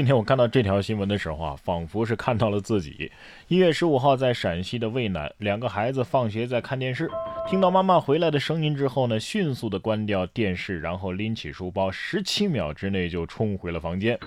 [0.00, 3.12] 今天我看到这条新闻的时候啊，仿佛是看到了自己。
[3.48, 7.10] 一月十五号，在陕西的渭南，两个孩子放学在看电视，
[7.46, 14.18] 听到妈妈回来的声音之后呢，迅速的关掉电视，然后拎起书包，十七秒之内就冲回了房间。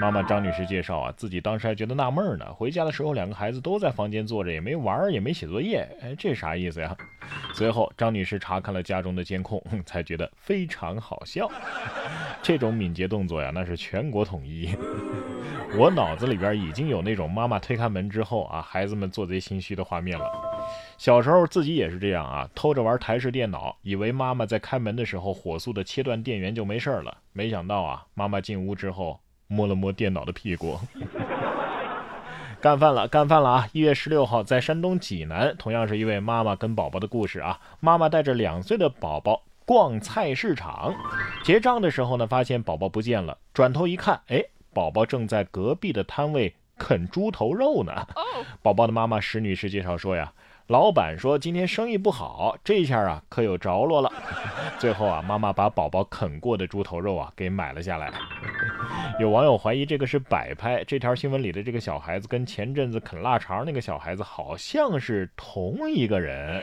[0.00, 6.96] 妈妈张女士介绍啊，自己当时还觉得纳闷呢，回家的时候两个孩子都在房间坐着，也没玩，也没写作业，哎，这啥意思呀？
[7.52, 11.50] 随后张女士查看了家中的监控， 才觉得非常好笑。
[12.40, 14.70] 这种敏捷动作呀，那是全国统一。
[15.76, 20.30] 我脑子里边已经有那种妈妈推开门之后啊，孩子们做贼心虚的画面了。
[20.96, 29.18] 小时候自己也是这样啊，偷着玩台式电脑，以为妈妈在开门的时候火速的切断电源就没事了，没想到啊，妈妈进屋之后。
[29.48, 30.78] 摸了摸电脑的屁股，
[32.60, 33.68] 干饭了，干饭了啊！
[33.72, 37.58] 一月十六号，在山东济南，同样是一位妈妈跟宝宝的故事啊。
[37.80, 40.94] 妈妈带着两岁的宝宝逛菜市场，
[41.42, 48.06] 结账的时候呢，发现宝宝不见了，转头一看，哎，宝宝正在隔壁的摊位啃猪头肉呢。
[48.60, 50.32] 宝宝的妈妈石女士介绍说呀。
[50.66, 54.12] 老板说今天生意不好，这下啊可有着落了。
[54.78, 58.12] 最后啊，妈妈把宝宝啃过的猪头肉啊给买了下来。
[59.18, 66.62] 有网友怀疑这个是摆拍，这条新闻里的这个小孩子跟前阵子啃腊肠那个小孩子好像是同一个人。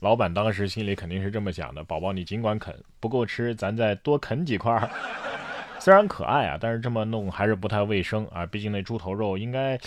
[0.00, 4.90] 老板当时心里肯定是这么想的：宝宝你尽管啃，不够吃咱再多啃几块。
[5.78, 9.78] 虽然可爱啊，但是这么弄还是不太卫生啊，毕竟那猪头肉应该。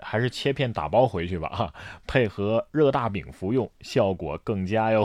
[0.00, 1.74] 还是切片打包回去吧，哈，
[2.06, 5.04] 配合热大饼服用，效果更佳哟。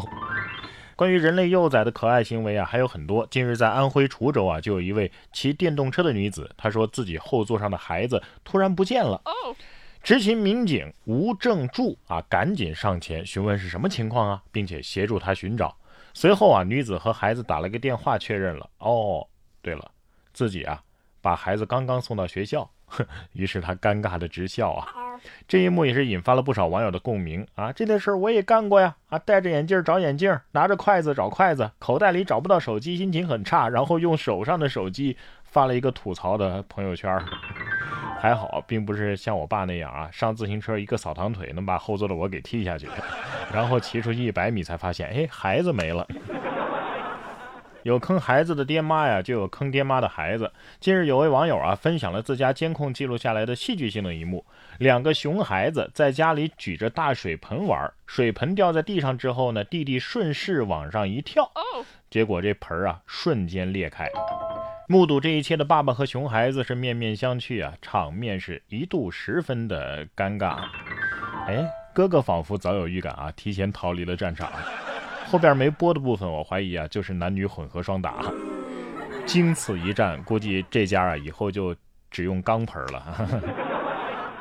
[0.96, 3.28] 关于人类幼崽的可爱行为啊，还有很多。
[3.28, 9.22] 近日在安徽滁州啊，就有一位骑电动车的女子，她说自己后座上的孩子突然不见了。
[10.02, 15.76] 执勤民警吴正柱啊，赶紧上前询问是什么情况啊，并且协助她寻找。
[16.14, 18.70] 随后啊，女子和孩子打了个电话确认了。
[18.78, 19.28] 哦，
[19.62, 19.92] 对了，
[20.32, 20.82] 自己啊，
[21.20, 22.70] 把孩子刚刚送到学校。
[23.34, 24.88] 于是她尴尬的直笑啊，
[25.48, 27.72] 这一幕也是引发了不少网友的共鸣啊。
[27.72, 37.20] 这件事我也干过呀啊，戴着眼镜找眼镜，拿着筷子找筷子，口袋里找不到手机，心情很差，然后用手上的手机发了一个吐槽的朋友圈。
[38.20, 42.88] 还好，并不是像我爸那样啊，上自行车一个扫堂腿能把后座的我给踢下去，
[43.54, 46.08] 然后骑出去一百米才发现，哎，孩子没了。
[47.86, 50.52] 有坑孩子的爹妈呀，就有坑爹妈的孩子。
[50.80, 54.44] 近日有位网友啊，分享了自家监控记录下来的戏剧性的一幕：
[54.80, 61.48] 两个熊孩子在家里举着大水盆玩，水盆掉在地上之后呢，弟弟顺势往上一跳，
[62.10, 64.10] 结果这盆啊瞬间裂开。
[64.88, 70.58] 目睹这一切的爸爸和熊孩子是面面相觑啊，场面是一度十分的尴尬。
[71.46, 71.64] 哎，
[71.94, 74.52] 哥哥仿佛早有预感啊，提前逃离了战场。
[75.26, 78.26] 后边没播的部分，我怀疑啊，就是男女混合双打。
[79.26, 81.76] 经此一战，估计这家啊以后就
[82.12, 83.28] 只用钢盆了。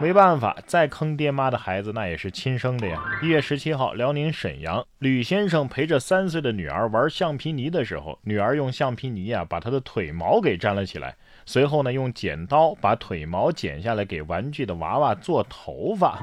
[0.00, 3.00] 没办法，再坑爹妈的孩子那也是亲生的呀。
[3.22, 11.15] 一月十七号，辽宁沈阳，吕先生陪着三岁的女儿玩橡皮泥的时候，女儿用橡皮泥啊把他的腿毛给粘了起来。
[11.47, 16.19] 随后呢，用剪刀把腿毛剪下来给玩具的娃娃做头发。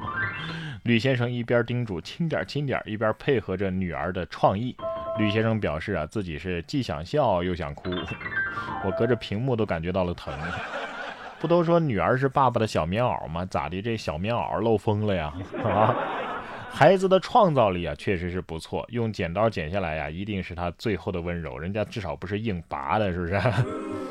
[0.83, 4.75] 吕先生一边叮嘱轻点轻点，一边配合着女儿的创意。
[5.17, 7.89] 吕先生表示啊，自己是既想笑又想哭，
[8.85, 10.33] 我隔着屏幕都感觉到了疼。
[11.41, 13.43] 不都说女儿是爸爸的小棉袄吗？
[13.45, 15.33] 咋的，这小棉袄漏风了呀？
[15.65, 15.95] 啊，
[16.69, 18.85] 孩子的创造力啊，确实是不错。
[18.89, 21.57] 用剪刀剪下来呀，一定是他最后的温柔。
[21.57, 23.41] 人家至少不是硬拔的，是不是？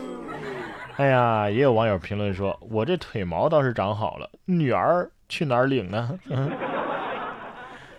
[0.99, 6.19] 哎呀，也有网友评论说：“我这腿毛倒是长好了，女儿去哪儿领呢？”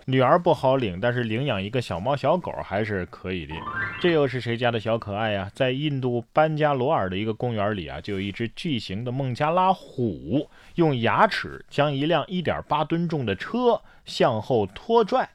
[0.05, 3.53] 女儿不好领，但是领养一个小猫小狗还是可以的。
[4.01, 5.49] 这又是谁家的小可爱呀？
[5.53, 15.29] 在印度班加罗尔的一个公园里啊，就有一只巨型的孟加拉虎，用牙齿将一辆1.8吨重的车向后拖拽，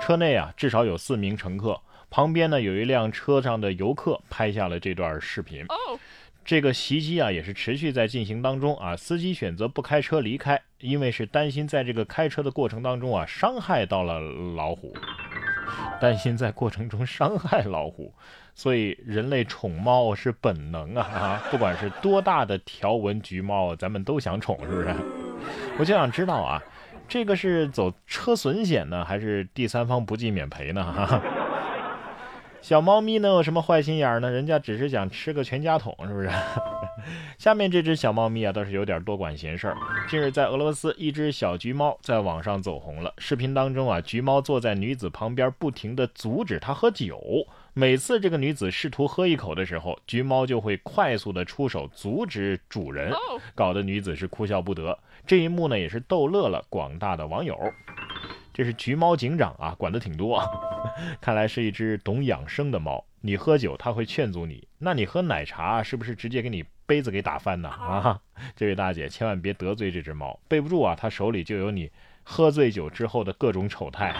[0.00, 1.80] 车内啊至少有四名乘客，
[2.10, 5.64] 旁边呢有一辆车上的游客拍下了这段视频。
[6.48, 8.96] 这个袭击啊，也是持续在进行当中啊。
[8.96, 14.18] 司机选择不开车离开，因为是担心在这个开车的过程当中啊，伤害到了
[14.56, 14.96] 老虎。
[16.00, 18.14] 担心在过程中伤害老虎，
[18.54, 21.42] 所以人类宠猫是本能啊啊！
[21.50, 24.96] 不管是多大的条纹橘猫，咱们都想宠，是不是？
[25.78, 26.62] 我就想知道啊，
[27.06, 30.82] 这个是走车损险呢，还是第三方不计免赔呢？
[30.82, 31.22] 哈。
[32.60, 34.30] 小猫咪能有什么坏心眼呢？
[34.30, 36.28] 人家只是想吃个全家桶，是不是？
[37.38, 39.76] 下面这只小猫咪啊，倒是有点多管闲事儿。
[40.08, 43.14] 近日在俄罗斯，一只小橘猫在网上走红了。
[43.18, 47.46] 视频当中啊，橘猫坐在女子旁边，不停地阻止她喝酒。
[47.74, 53.12] 每次这个女子试图喝一口的时候，橘猫就会快速的出手阻止主人，
[53.54, 54.98] 搞得女子是哭笑不得。
[55.24, 57.56] 这一幕呢，也是逗乐了广大的网友。
[58.52, 60.42] 这是橘猫警长啊，管的挺多，
[61.20, 63.04] 看来是一只懂养生的猫。
[63.20, 67.68] 你喝酒，它会劝阻你；那你喝奶茶，是不是直接给你杯子给打翻呢？
[67.68, 68.18] 啊，
[68.54, 71.90] 这位大姐，千万别得罪这只猫，备不住啊，它手里就有你。
[72.30, 74.14] 喝醉酒之后的各种丑态，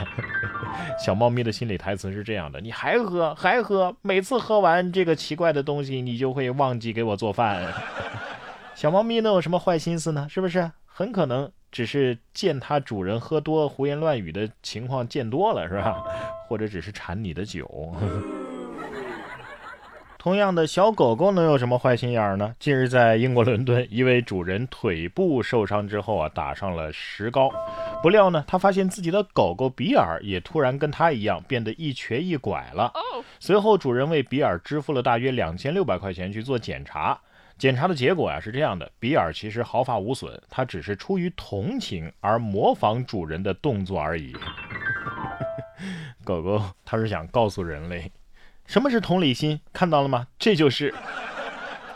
[0.99, 7.71] 小猫咪的心理台词是这样的：你还喝还喝，每次喝完这个奇怪的东西，你就会忘记给我做饭。
[8.75, 10.27] 小猫咪能有什么坏心思呢？
[10.31, 10.73] 是不是？
[10.87, 16.03] 很可能只是见它主人喝多胡言乱语的情况见多了，是吧？
[16.49, 17.95] 或者只是馋你的酒。
[20.19, 22.53] 同样的小狗狗能有什么坏心眼儿呢？
[22.59, 27.49] 近日在英国伦敦，一位主人腿部受伤之后啊，打上了石膏。
[28.03, 32.93] 不料呢，他发现自己的狗狗比尔也突然跟他一样变得一瘸一拐了。
[33.39, 37.19] 随后主人为比尔支付了大约两千六百块钱去做检查。
[37.59, 44.33] 检查的结果呀是这样的：比尔其实毫发无损，他只是出于同情而模仿主人的动作而已。
[46.25, 48.13] 狗狗他是想告诉人类。
[48.67, 49.61] 什么是同理心？
[49.73, 50.29] 看到了吗？
[50.39, 50.95] 这就是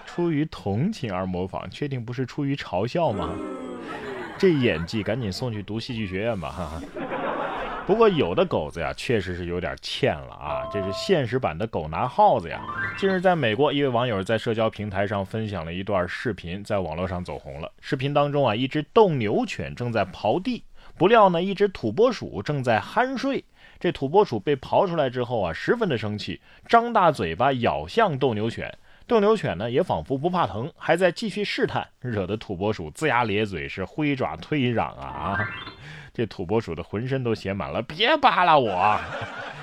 [0.04, 3.30] 出于同情而模仿，确定不是出于嘲笑吗？
[4.38, 6.50] 这演技赶紧送去读戏剧学院吧！
[6.50, 6.82] 哈哈。
[7.84, 10.68] 不过有的狗子呀，确实是有点欠了啊。
[10.72, 12.60] 这是现实版的狗拿耗子呀。
[12.96, 17.70] 近日，在美国，一位网友在社交平台上分享了一段视频，在网络上走红了。
[17.80, 20.62] 视频当中啊，一只斗牛犬正在刨地，
[20.96, 23.44] 不料呢，一只土拨鼠正在酣睡。
[23.80, 28.72] 这土拨鼠被刨出来之后啊，十分的生气，张大嘴巴咬向斗牛犬。
[29.12, 35.38] 斗牛犬呢，也仿佛不怕疼，还在继续试探，惹得土拨鼠龇牙咧嘴，是挥爪推攘啊！
[36.14, 38.98] 这土拨鼠的浑身都写满了“别扒拉我”，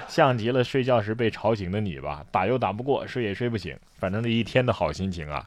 [0.07, 2.23] 像极了睡觉时被吵醒的你吧？
[2.31, 5.43] 打又打不过，睡也睡不醒，反正这一天的好心情啊，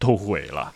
[0.00, 0.74] 都毁了。